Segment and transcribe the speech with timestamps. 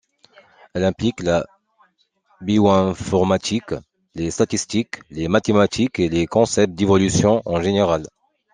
[0.73, 1.45] Elle implique la
[2.41, 3.75] bioinformatique,
[4.15, 8.07] les statistiques, les mathématiques et les concepts d'évolution en général.